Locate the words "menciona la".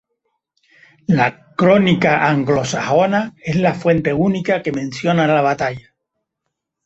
4.71-5.41